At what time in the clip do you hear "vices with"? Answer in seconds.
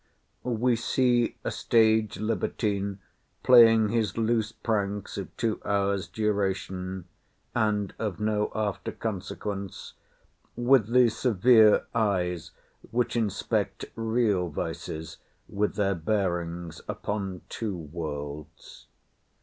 14.49-15.75